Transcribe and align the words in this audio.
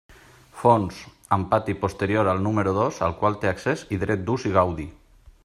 Fons: 0.61 1.01
amb 1.37 1.47
pati 1.51 1.75
posterior 1.83 2.31
al 2.33 2.41
número 2.47 2.75
dos 2.79 2.99
al 3.09 3.15
qual 3.21 3.39
té 3.45 3.53
accés 3.53 3.85
i 3.97 4.01
dret 4.07 4.27
d'ús 4.31 4.49
i 4.53 4.57
gaudi. 4.59 4.89